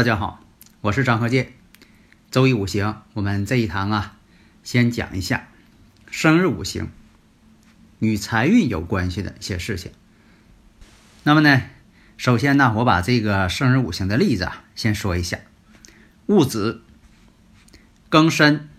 [0.00, 0.42] 大家好，
[0.80, 1.52] 我是张和建。
[2.30, 4.16] 周易五行，我们这一堂啊，
[4.62, 5.48] 先讲一下
[6.10, 6.88] 生日五行
[7.98, 9.92] 与财运有关系的一些事情。
[11.22, 11.64] 那么呢，
[12.16, 15.40] 首先呢，我把这个生日五行的例子啊，先说一下：
[16.24, 16.82] 戊子、
[18.08, 18.70] 庚申、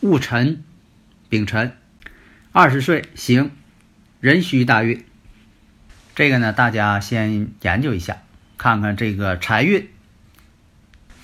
[0.00, 0.64] 戊辰、
[1.28, 1.76] 丙辰。
[2.52, 3.50] 二十岁行
[4.20, 5.04] 壬戌大运。
[6.14, 8.22] 这个呢，大家先研究一下。
[8.58, 9.88] 看看这个财运，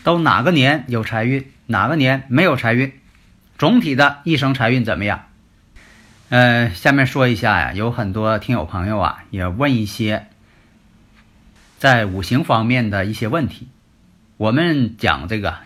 [0.03, 2.93] 都哪个年有财运，哪个年没有财运？
[3.59, 5.27] 总体的一生财运怎么样？
[6.31, 10.27] 呃，下面说一下呀，有很多听友朋友啊，也问一些
[11.79, 13.69] 在五行方面的一些问题。
[14.37, 15.59] 我们讲这个，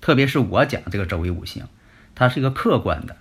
[0.00, 1.64] 特别是我讲这个周易五行，
[2.14, 3.16] 它是一个客观的，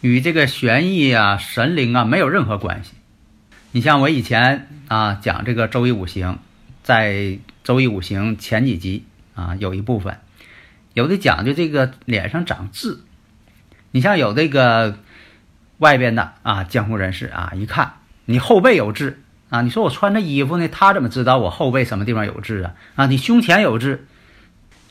[0.00, 2.92] 与这个玄易啊、神灵啊没有任何关系。
[3.72, 6.38] 你像我以前啊讲这个周易五行。
[6.84, 10.18] 在周易五行前几集啊，有一部分
[10.92, 12.98] 有的讲究这个脸上长痣，
[13.90, 14.98] 你像有这个
[15.78, 17.94] 外边的啊江湖人士啊，一看
[18.26, 22.74] 你后背有痣啊，你说我穿着衣服呢，他怎么知道我后背什么地方有痣啊？
[22.96, 24.06] 啊，你胸前有痣，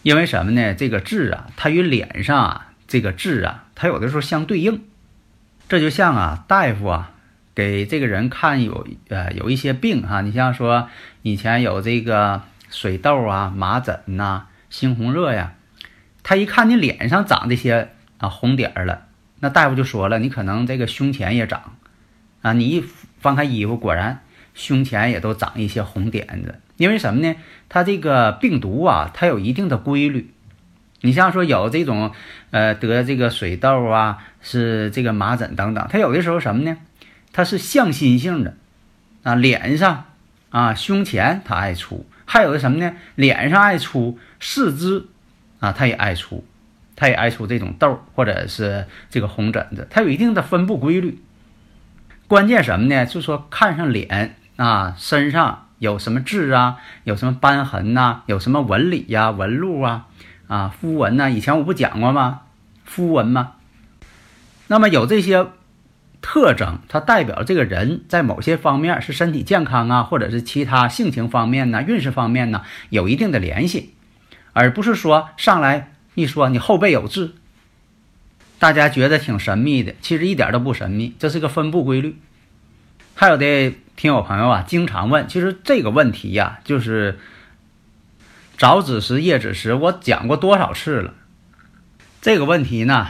[0.02, 0.74] 因为什么呢？
[0.74, 4.84] 这个痣啊，它与脸上啊这个痣啊，它有的时候相对应，
[5.70, 7.12] 这就像啊大夫啊。
[7.56, 10.90] 给这个人看有呃有一些病哈，你像说
[11.22, 15.53] 以前有这个水痘啊、麻疹呐、猩红热呀，
[16.24, 19.06] 他一看你脸上长这些啊红点儿了，
[19.40, 21.75] 那大夫就说了，你可能这个胸前也长
[22.41, 22.53] 啊。
[22.53, 22.84] 你一
[23.19, 24.22] 翻开衣服，果然
[24.53, 26.59] 胸前也都长一些红点子。
[26.78, 27.35] 因为什么呢？
[27.70, 30.34] 它这个病毒啊，它有一定的规律。
[31.02, 32.12] 你像说有这种
[32.52, 36.78] 呃得这个水痘啊，是这个麻疹等等，它有的时候什么呢？
[37.34, 38.56] 它是向心性的，
[39.24, 40.06] 啊，脸上，
[40.52, 42.94] 啊，胸前它爱出，还有的什么呢？
[43.16, 45.08] 脸上爱出，四肢，
[45.60, 46.46] 啊，它也爱出，
[46.96, 51.24] 它也爱出这种痘或者是这个红疹子，它有一定的分布规律。
[52.28, 53.08] 关键什么呢？
[53.08, 60.06] 就说看上脸啊，身上有什么痣啊，有什么斑痕呐，有什么纹理呀、纹路啊，
[60.48, 61.32] 啊，肤纹呐。
[61.32, 62.42] 以前我不讲过吗？
[62.86, 63.54] 肤纹吗？
[64.68, 65.48] 那么有这些。
[66.23, 73.94] 特征，它代表这个人在某些方面是身体健康啊，或者是其他性情方面呢、运势方面呢，有一定的联系，
[74.53, 77.34] 而不是说上来一说你后背有痣，
[78.57, 82.17] 大家觉得挺神秘的，其实一点都不神秘，这是个分布规律。
[83.16, 87.19] 还有的听友朋友啊，经常问，其实这个问题呀，就是
[88.57, 91.13] 早子时、夜子时，我讲过多少次了。
[92.22, 93.09] 这个问题呢，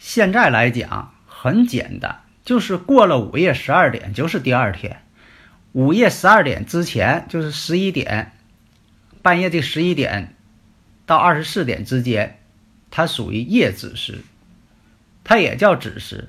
[0.00, 2.18] 现在来讲很简单。
[2.44, 5.02] 就是过了午夜十二点，就是第二天。
[5.72, 8.32] 午夜十二点之前，就是十一点，
[9.22, 10.34] 半夜这十一点
[11.06, 12.40] 到二十四点之间，
[12.90, 14.18] 它属于夜子时，
[15.24, 16.28] 它也叫子时。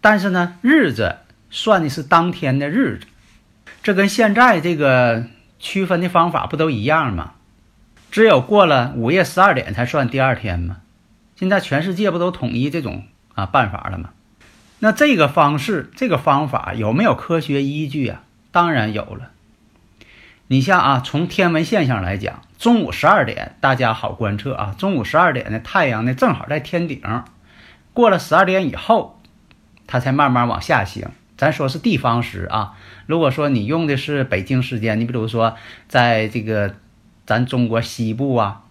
[0.00, 1.18] 但是呢，日子
[1.50, 3.06] 算的是当天的日子，
[3.82, 5.24] 这跟现在这个
[5.58, 7.34] 区分的方法不都一样吗？
[8.10, 10.78] 只有过了午夜十二点才算第二天吗？
[11.36, 13.04] 现在全世界不都统一这种
[13.34, 14.10] 啊办法了吗？
[14.82, 18.22] 那这个方式，这个方法有没有科学依据啊？
[18.50, 19.30] 当然有了。
[20.46, 27.02] 你像啊，从天文现象来讲，中午十二点大家好观测啊，中午十二点呢，太阳呢正好在天顶，
[27.92, 29.20] 过了十二点以后，
[29.86, 31.10] 它才慢慢往下行。
[31.36, 32.72] 咱说是地方时啊，
[33.04, 35.56] 如果说你用的是北京时间，你比如说
[35.88, 36.74] 在这个
[37.26, 38.62] 咱中国西部啊，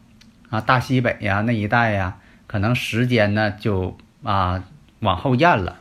[0.50, 2.17] 啊大西北呀那一带呀，
[2.47, 4.63] 可能时间呢就啊
[5.01, 5.75] 往后延了。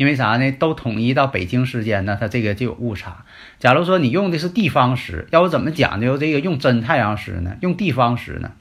[0.00, 0.50] 因为啥呢？
[0.52, 3.26] 都统一到北京时间呢，它这个就有误差。
[3.58, 7.58] 假如说你用的是地方时，要不怎么讲究这个用真太阳时呢？
[7.60, 8.52] 用地方时呢？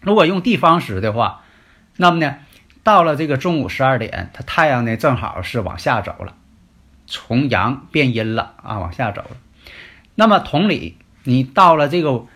[0.00, 1.42] 如果用地方时的话，
[1.96, 2.38] 那么呢，
[2.82, 6.34] 到了这个中午十二点，它太阳呢正好是往下走了，
[7.06, 9.36] 从阳变阴了啊，往下走了。
[10.16, 12.26] 那么同理，你到了这个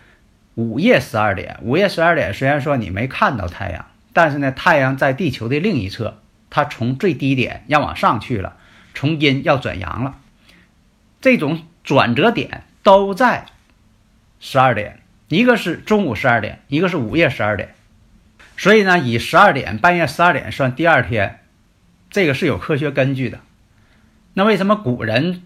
[0.55, 3.87] 午夜十二点，午夜十二点虽然说你没看到太阳。
[4.13, 6.19] 但是呢，太阳在地球的另一侧，
[6.49, 8.57] 它从最低点要往上去了，
[8.93, 10.17] 从阴要转阳了。
[11.21, 13.45] 这种转折点都在
[14.39, 17.75] 十二点，一个是中午十二点，一个是午夜十二点。
[18.57, 21.39] 所以呢，以十二点半夜十二点算第二天，
[22.09, 23.39] 这个是有科学根据的。
[24.33, 25.43] 那为什么古人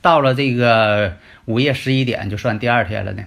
[0.00, 3.24] 到了这个午夜十一点就算第二天了呢？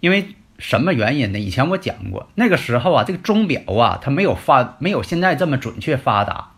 [0.00, 1.38] 因为什么原因呢？
[1.38, 6.50] 以前我讲过，那个时候啊，这个钟表啊，它没有发，没有现在这么准确发达。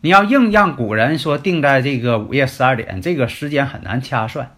[0.00, 4.54] 你要硬让古人说定在这个午夜十二点，这个时间很难掐算。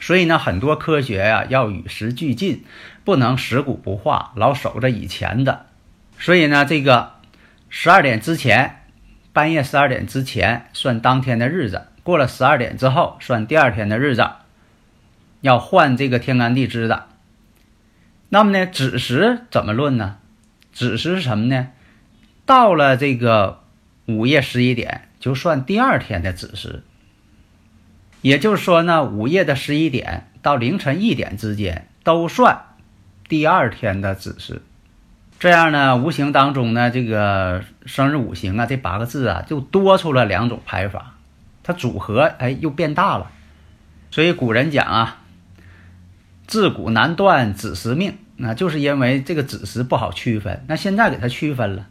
[0.00, 2.64] 所以呢，很多科学呀要与时俱进，
[3.02, 5.66] 不能食古不化，老守着以前的。
[6.18, 7.14] 所以呢，这个
[7.68, 8.84] 十二点之前，
[9.32, 14.28] 半夜十二点之前算当天的日子，过了十二点之后算第二天的日子，
[15.40, 17.06] 要换这个天干地支的。
[18.34, 20.16] 那么呢，子时怎么论呢？
[20.72, 21.68] 子时是什么呢？
[22.46, 23.60] 到了这个
[24.06, 26.82] 午夜十一点，就算第二天的子时。
[28.22, 32.62] 也就是说呢，午夜的十一点到凌晨一点之间都算
[33.28, 34.62] 第二天的子时。
[35.38, 41.16] 这样呢，无形当中呢，这个生日五行啊，这八个字啊，就多出了两种排法，
[41.62, 43.30] 它组合哎又变大了。
[44.10, 45.18] 所以古人讲啊，
[46.46, 50.64] 自古难断子时命，那就是因为这个子时不好区分。
[50.66, 51.86] 那现在给它区分了，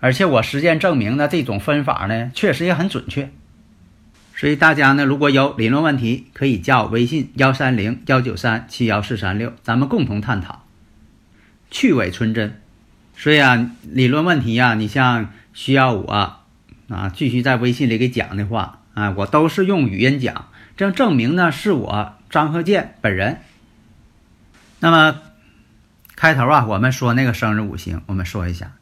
[0.00, 3.30] 而且我实践证明呢，这种分法呢，确实也很准确。
[4.34, 10.64] 所以大家呢，如果有理论问题，可以加我微信幺三零幺九三七幺四三六，咱们共同探讨，
[11.70, 12.58] 去伪存真。
[13.14, 16.10] 所以啊，理论问题呀，你像需要我
[16.88, 23.40] 啊继续在微信里给讲的话啊，我都是用语音讲，这样证明呢是我张鹤健本人。
[24.80, 25.22] 那么
[26.16, 28.72] 开头啊，我们说那个生日五行，我们说一下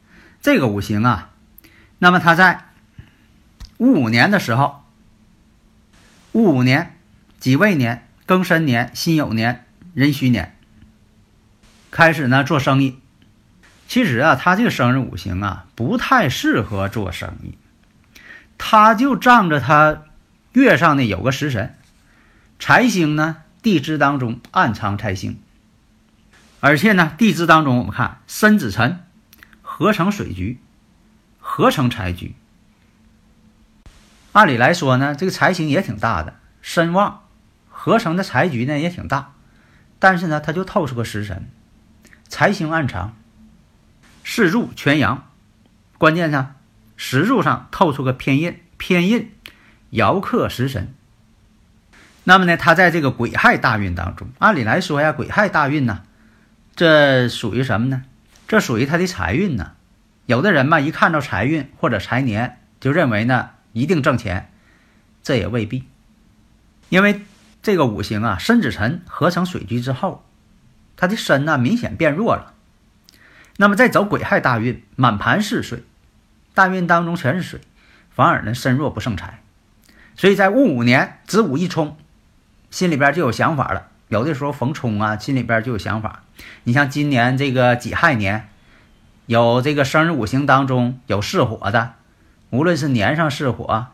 [0.41, 1.31] 这个五行啊，
[1.99, 2.65] 那么它在
[3.77, 4.81] 五五年的时候。
[6.35, 6.97] 戊午年、
[7.39, 10.57] 己未年、庚申年、辛酉年、壬戌年，
[11.91, 12.99] 开始呢做生意。
[13.87, 17.55] 其实啊，他这个生日五行啊，不太适合做生意。
[18.57, 20.05] 他就仗着他
[20.53, 21.77] 月上呢有个食神
[22.57, 25.39] 财星呢，地支当中暗藏财星，
[26.65, 29.03] 而且呢，地支当中我们看申子辰
[29.61, 30.61] 合成水局，
[31.37, 32.35] 合成财局。
[34.31, 37.23] 按理来说呢，这个财星也挺大的，身旺，
[37.67, 39.33] 合成的财局呢也挺大，
[39.99, 41.49] 但是呢，它就透出个食神，
[42.29, 43.13] 财星暗藏，
[44.23, 45.27] 四柱全阳，
[45.97, 46.55] 关键呢，
[46.95, 49.33] 石柱上透出个偏印，偏印
[49.89, 50.93] 遥克食神。
[52.23, 56.03] 那么呢，它在这个癸亥大运当中，按理来说呀，癸亥大运呢，
[56.75, 58.03] 这属于什么呢？
[58.47, 59.73] 这属于他的财运呢。
[60.25, 63.49] 有的人嘛，一看到财运或者财年，就认为呢。
[63.75, 64.51] 一定挣钱，
[65.23, 65.85] 这也未必，
[66.89, 67.21] 因为
[67.63, 70.23] 这个五行啊，申子辰合成水局之后，
[70.95, 72.53] 他的身呢明显变弱了。
[73.57, 75.83] 那么再走癸亥大运，满盘是水，
[76.53, 77.61] 大运当中全是水，
[78.11, 79.41] 反而呢身弱不胜财。
[80.15, 81.97] 所以在戊午年子午一冲，
[82.69, 83.87] 心里边就有想法了。
[84.13, 86.21] 有的时候逢冲啊，心里边就有想法。
[86.65, 88.47] 你像今年这个己亥年，
[89.25, 91.95] 有这个生日五行当中有巳火的。
[92.51, 93.87] 无论是年上巳火，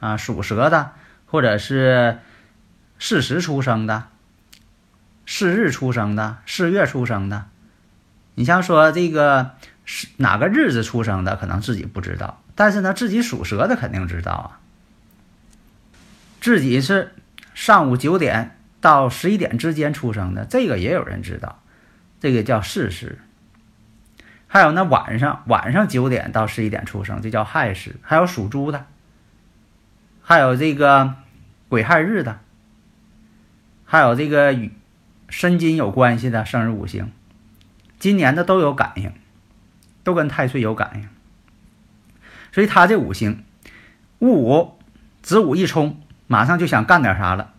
[0.00, 0.90] 啊，属蛇的，
[1.26, 2.18] 或者是
[2.98, 4.08] 巳时出生的、
[5.24, 7.44] 巳日出生的、巳月出生的，
[8.34, 9.52] 你像说这个
[9.84, 14.58] 是哪个日子出生的，可能自己不知道，但是呢，自己属蛇的肯定知道啊。
[16.40, 17.14] 自己是
[17.54, 21.62] 上午九点到十一点之间出生的，这个也有人知道，
[22.20, 23.18] 这个叫巳时。
[24.46, 27.96] 还有那晚上晚上九点到十一点出生，这叫亥时。
[28.02, 28.84] 还有属猪的，
[30.20, 31.14] 还有这个
[31.70, 32.40] 癸亥日的，
[33.86, 34.70] 还有这个与
[35.30, 37.10] 申金有关系的生日五行，
[37.98, 39.14] 今年的都有感应，
[40.02, 41.08] 都跟太岁有感应。
[42.52, 43.44] 所以他这五行
[44.18, 44.78] 戊午
[45.22, 47.53] 子午一冲，马上就想干点啥了。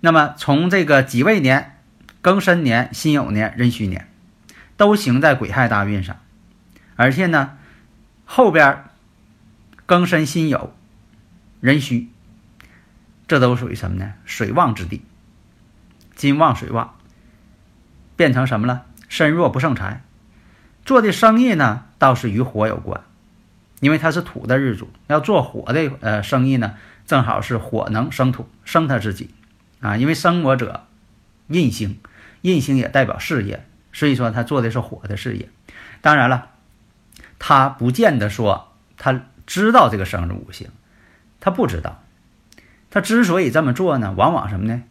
[0.00, 1.78] 那么从这个己未年、
[2.22, 4.06] 庚申年、辛酉年、壬戌年。
[4.76, 6.16] 都行在癸亥大运上，
[6.96, 7.58] 而且呢，
[8.24, 8.84] 后边
[9.86, 10.70] 庚申辛酉
[11.60, 12.08] 壬戌，
[13.28, 14.14] 这都属于什么呢？
[14.24, 15.04] 水旺之地，
[16.14, 16.96] 金旺水旺，
[18.16, 18.86] 变成什么了？
[19.10, 20.02] 身弱不胜财。
[20.86, 23.02] 做的生意呢，倒是与火有关，
[23.80, 29.28] 因为他是土的日主，要做火的呃生意呢，正好是火能生土，生他自己
[29.80, 29.96] 啊。
[29.96, 30.86] 因为生我者
[31.48, 31.98] 印星，
[32.42, 33.66] 印星也代表事业。
[33.92, 35.48] 所以说他做的是火的事业。
[36.00, 36.50] 当然了，
[37.38, 40.68] 他不见得说他知道这个生日五行，
[41.40, 42.02] 他不知道。
[42.90, 44.82] 他之所以这么做呢，往往什么呢？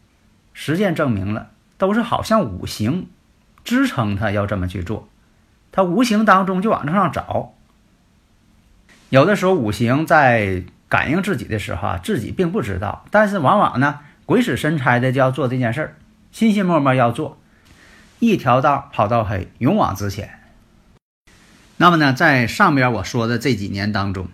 [0.53, 3.08] 实践证明了，都是好像五行
[3.63, 5.08] 支撑他要这么去做，
[5.72, 7.53] 他无形当中就往这上找。
[9.10, 15.96] 有的时候五行在感应自己的时候啊，自己并不知道，但是往往呢，鬼使神差的就要做这件事儿，
[16.32, 17.42] 心心默默要做，
[18.20, 20.40] 一条道跑到黑，勇往直前。
[21.78, 24.28] 那么呢，在上边我说的这几年当中，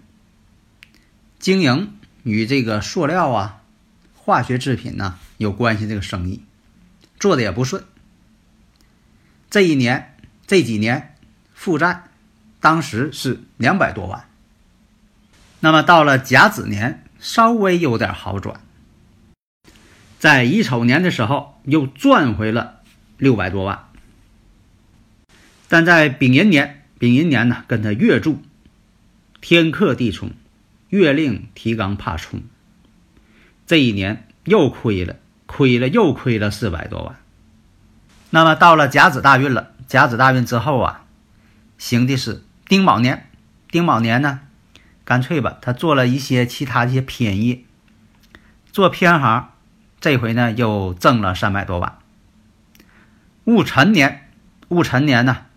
[1.39, 3.61] 经营与这个塑料啊、
[4.15, 6.43] 化学制品呢有关系，这个生意
[7.17, 7.85] 做的也不顺。
[9.49, 11.15] 这一年、这几年
[11.53, 12.03] 负债，
[12.59, 14.25] 当时是两百多万。
[15.61, 18.59] 那么到了甲子年，稍微有点好转，
[20.25, 22.79] 在乙丑年的时候又赚回了
[23.19, 23.89] 六百多万，
[25.67, 28.41] 但在丙寅年，丙寅年呢跟他月柱
[29.39, 30.31] 天克地冲，
[30.89, 32.41] 月令提纲怕冲，
[33.67, 37.17] 这一年又亏了，亏了又亏了四百多万。
[38.31, 41.05] 那么到了甲子大运了，甲子大运之后啊，
[41.77, 43.29] 行的是丁卯年，
[43.69, 44.39] 丁卯年呢。
[45.03, 47.63] 干脆吧，他做了一些其他一些偏业，
[48.71, 49.51] 做偏行，
[50.05, 51.97] 这回呢又挣了三百多万。
[53.45, 54.29] 戊辰年，
[54.67, 55.47] 戊辰年呢，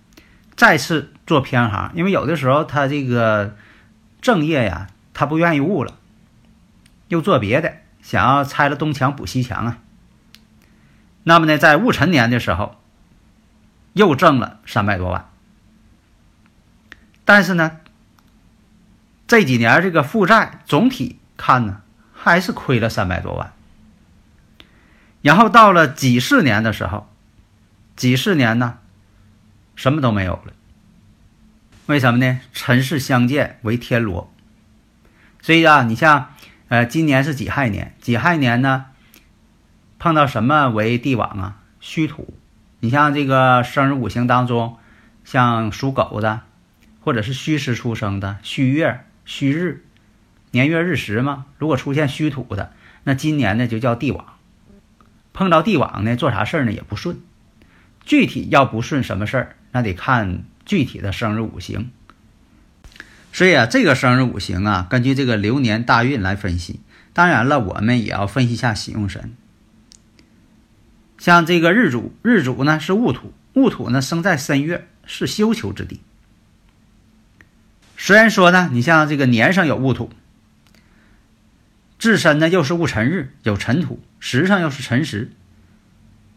[0.56, 3.54] 再次做偏行，因为有的时候他这个
[4.22, 5.98] 正业呀，他不愿意戊了，
[7.08, 9.78] 又做别的，想要拆了东墙补西墙啊。
[11.24, 12.80] 那么呢，在戊辰年的时候，
[13.92, 15.28] 又挣了三百多万，
[17.26, 17.80] 但是呢。
[19.26, 21.82] 这几年这个负债总体看呢，
[22.14, 23.52] 还是亏了三百多万。
[25.28, 27.06] 然后到了几四年的时候，
[27.96, 28.78] 几四年呢，
[29.76, 30.54] 什么都没有了。
[31.84, 32.40] 为什么呢？
[32.54, 34.32] 辰巳相见为天罗，
[35.42, 36.32] 所以啊，你像
[36.68, 38.86] 呃，今年是己亥年，己亥年呢，
[39.98, 41.58] 碰到什么为地网啊？
[41.78, 42.32] 戌土。
[42.80, 44.78] 你像这个生日五行当中，
[45.26, 46.40] 像属狗的，
[47.02, 49.04] 或者是戌时出生的，戌月。
[49.26, 49.84] 戌日，
[50.52, 52.72] 年月日时嘛，如果出现虚土的，
[53.04, 54.24] 那今年呢就叫地网。
[55.38, 57.20] 碰到地网呢，做啥事儿呢也不顺。
[58.04, 61.92] 具体要不顺什么事儿，那得看具体的生日五行。
[63.32, 66.80] 所以啊，这个生日五行啊，根据这个流年大运来分析。
[67.12, 69.32] 当然了，我们也要分析一下喜用神。
[71.18, 76.00] 像这个日主，日主呢是戊土，戊土呢生在申月，是休囚之地。
[77.96, 80.10] 虽然说呢，你像这个年上有戊土，
[81.98, 85.32] 自身呢又是戊辰日，有辰土，时上又是辰时，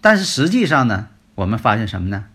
[0.01, 2.25] 但是实际上呢，我们发现什么呢？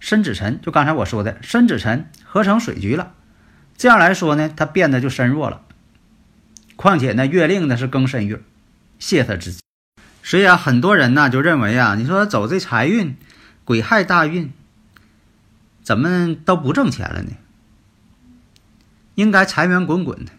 [0.00, 3.14] 申子辰，就刚才我说的申子辰合成水局了，
[3.76, 5.62] 这样来说呢，它变得就身弱了。
[6.74, 8.42] 况且呢，月令呢是庚申月，
[8.98, 9.60] 泄他之气，
[10.24, 13.16] 所以啊，很多人呢就认为啊，你说走这财运，
[13.64, 14.52] 癸亥大运，
[15.84, 17.30] 怎么都不挣钱了呢？
[19.14, 20.32] 应该财源滚滚的。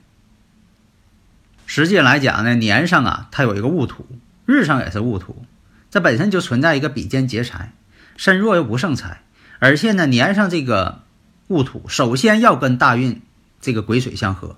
[1.65, 4.05] 实际来讲呢，年上啊，它有一个戊土，
[4.45, 5.45] 日上也是戊土，
[5.89, 7.73] 这本身就存在一个比肩劫财，
[8.17, 9.21] 身弱又不胜财，
[9.59, 11.01] 而且呢，年上这个
[11.47, 13.21] 戊土，首先要跟大运
[13.61, 14.57] 这个癸水相合，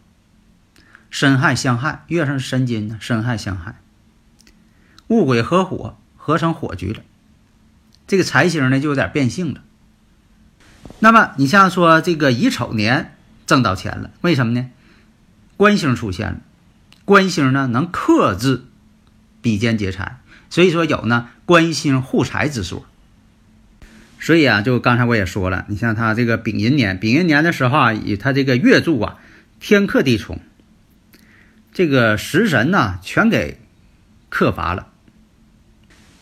[1.10, 3.76] 申亥相害，月上是申金呢，申亥相害，
[5.08, 7.02] 戊癸合火，合成火局了，
[8.08, 9.62] 这个财星呢就有点变性了。
[11.00, 13.12] 那么你像说这个乙丑年。
[13.48, 14.72] 挣到钱了，为什么呢？
[15.56, 16.40] 官星出现了，
[17.06, 18.66] 官星呢能克制
[19.42, 20.18] 比肩劫财，
[20.50, 22.86] 所以说有呢官星护财之说。
[24.20, 29.18] 所以啊，就刚才我也说了，你像他这个丙寅年，丙寅年的时候啊，以他这个月柱啊
[29.60, 30.40] 天克地冲，
[31.72, 33.60] 这个食神呢全给
[34.30, 34.88] 克伐了，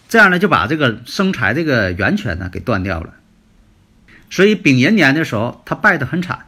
[0.09, 3.13] 这样呢就把这个生财这个源泉呢给断掉了。
[4.29, 6.47] 所以丙寅年的时候，他败得很惨。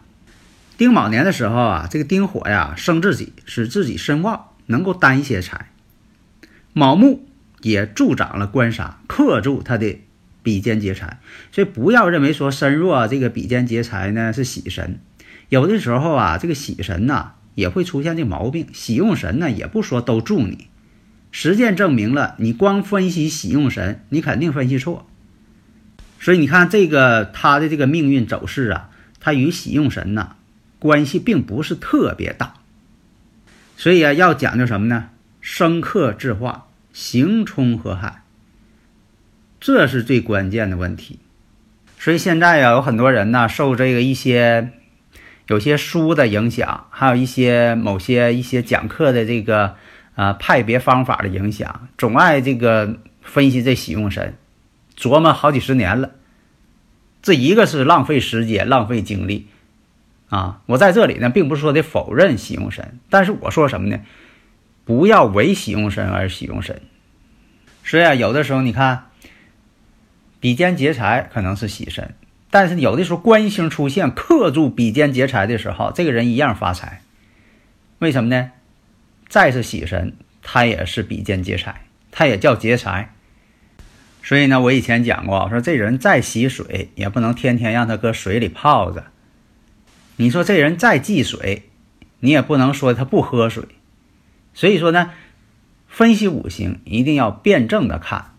[0.78, 5.70] 丁卯年的时候啊，这个丁火呀生自己，使自己身旺，能够担一些财。
[6.74, 7.26] 卯木
[7.62, 10.00] 也助长了官杀，克住他的
[10.44, 11.20] 比肩劫财。
[11.54, 15.00] 所以不要认为说身弱这个比肩劫财呢是喜神，
[15.48, 18.68] 有的时候啊这个喜神呐也会出现这毛病。
[18.74, 20.68] 喜用神呢也不说都助你，
[21.32, 25.08] 实践证明了，你光分析喜用神，你肯定分析错。
[26.20, 28.90] 所以你看这个他的这个命运走势啊，
[29.22, 30.36] 他与喜用神呐。
[30.86, 32.54] 关系并不是特别大，
[33.76, 35.10] 所以啊，要讲究什么呢？
[35.42, 38.22] 生克制化，行冲合害，
[39.60, 41.18] 这是最关键的问题。
[41.98, 44.74] 所以现在呀，有很多人呢，受这个一些
[45.48, 49.76] 有些书的影响，还有一些某些一些讲课的这个
[50.14, 54.36] 啊派别方法的影响，总爱这个分析这喜用神，
[54.96, 56.12] 琢磨好几十年了。
[57.24, 59.48] 这一个是浪费时间、浪费精力
[60.30, 60.62] 啊！
[60.66, 64.00] 我在这里呢，并不是说的否认喜用神，但是我说什么呢？
[64.84, 66.82] 不要为喜用神而喜用神。
[67.84, 69.06] 所以啊，有的时候你看。
[70.42, 72.14] 比肩劫财可能是喜神，
[72.52, 77.02] 但是有的时候官星出现克住比肩劫财的时候，这个人一样发财。
[77.98, 78.52] 为什么呢？
[79.28, 80.14] 再是喜神，
[80.44, 83.16] 他也是比肩劫财，他也叫劫财。
[84.22, 89.06] 所以呢，我以前讲过，说这人再喜水，也不能天天让他搁水里泡着。
[90.18, 91.70] 你说这人再忌水，
[92.20, 93.66] 你也不能说他不喝水。
[94.54, 95.12] 所以说呢，
[95.88, 98.34] 分析五行一定要辩证的看。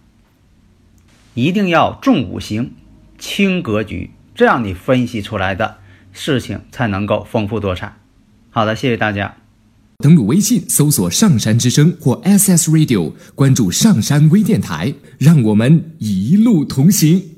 [1.35, 2.73] 一定要重五行，
[3.19, 5.77] 轻格局，这样你分析出来的
[6.13, 7.95] 事情才能够丰富多彩。
[8.49, 9.37] 好的，谢谢大家。
[9.99, 17.36] 登录微信搜索“上山之声”或 SS Radio，关注上山微电台，让我们一路同行。